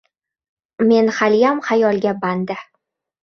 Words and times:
Men 0.91 1.11
haliyam 1.17 1.61
xayolga 1.69 2.15
bandi. 2.25 2.57